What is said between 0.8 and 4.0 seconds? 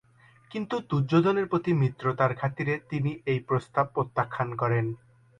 দুর্যোধনের প্রতি মিত্রতার খাতিরে তিনি এই প্রস্তাব